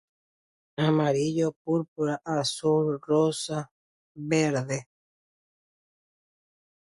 [0.85, 3.59] Amarillo, púrpura, azul, rosa,
[4.33, 4.79] verde.